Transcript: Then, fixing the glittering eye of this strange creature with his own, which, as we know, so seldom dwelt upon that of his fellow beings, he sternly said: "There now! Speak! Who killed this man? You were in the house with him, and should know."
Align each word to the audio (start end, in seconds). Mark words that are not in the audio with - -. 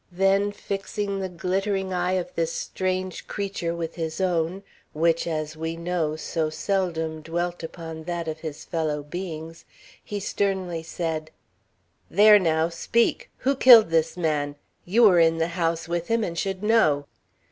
Then, 0.11 0.51
fixing 0.51 1.19
the 1.19 1.29
glittering 1.29 1.93
eye 1.93 2.13
of 2.13 2.33
this 2.33 2.51
strange 2.51 3.27
creature 3.27 3.75
with 3.75 3.93
his 3.93 4.19
own, 4.19 4.63
which, 4.93 5.27
as 5.27 5.55
we 5.55 5.75
know, 5.77 6.15
so 6.15 6.49
seldom 6.49 7.21
dwelt 7.21 7.61
upon 7.61 8.05
that 8.05 8.27
of 8.27 8.39
his 8.39 8.65
fellow 8.65 9.03
beings, 9.03 9.63
he 10.03 10.19
sternly 10.19 10.81
said: 10.81 11.29
"There 12.09 12.39
now! 12.39 12.67
Speak! 12.69 13.29
Who 13.45 13.55
killed 13.55 13.91
this 13.91 14.17
man? 14.17 14.55
You 14.85 15.03
were 15.03 15.19
in 15.19 15.37
the 15.37 15.49
house 15.49 15.87
with 15.87 16.07
him, 16.07 16.23
and 16.23 16.35
should 16.35 16.63
know." 16.63 17.05